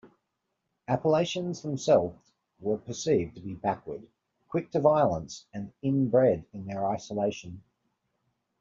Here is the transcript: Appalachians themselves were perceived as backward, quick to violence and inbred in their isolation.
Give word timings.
Appalachians 0.87 1.61
themselves 1.61 2.33
were 2.59 2.79
perceived 2.79 3.37
as 3.37 3.43
backward, 3.59 4.07
quick 4.49 4.71
to 4.71 4.79
violence 4.79 5.45
and 5.53 5.73
inbred 5.83 6.43
in 6.55 6.65
their 6.65 6.87
isolation. 6.87 7.61